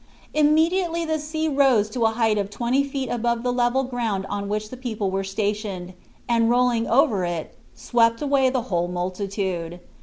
[0.33, 4.49] Immediately the sea rose to a height of twenty feet above the level ground on
[4.49, 5.93] which the people were stationed,
[6.27, 9.79] and rolling over it, swept away the whole multitude.